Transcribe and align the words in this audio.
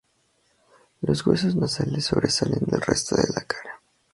Los 1.01 1.27
huesos 1.27 1.55
nasales 1.55 2.05
sobresalen 2.05 2.65
del 2.65 2.81
resto 2.81 3.15
de 3.15 3.31
la 3.35 3.45
cara. 3.45 3.83